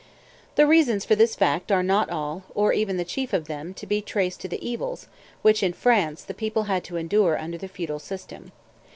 [0.55, 3.85] The reasons for this fact are not all, or even the chief of them, to
[3.85, 5.05] be traced to the evils
[5.43, 8.51] which, in France, the people had to endure under the feudal system.